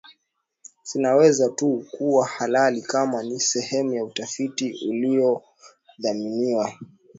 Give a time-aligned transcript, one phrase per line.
[0.83, 6.73] zinaweza tu kuwa halali kama ni sehemu ya utafiti uliodhaminiwa